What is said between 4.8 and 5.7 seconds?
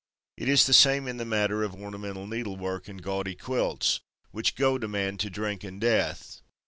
a man to drink